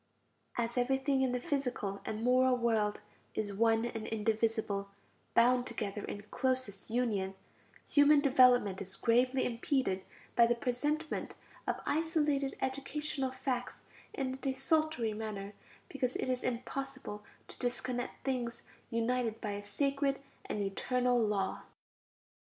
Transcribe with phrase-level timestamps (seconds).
[0.57, 3.01] As everything in the physical and moral world
[3.35, 4.89] is one and indivisible,
[5.35, 7.35] bound together in closest union,
[7.87, 10.03] human development is gravely impeded
[10.35, 11.35] by the presentment
[11.67, 15.53] of isolated educational facts in a desultory manner,
[15.87, 21.61] because it is impossible to disconnect things united by a sacred and eternal law.